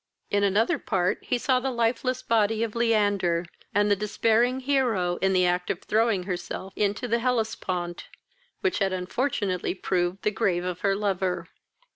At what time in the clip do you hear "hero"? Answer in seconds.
4.61-5.17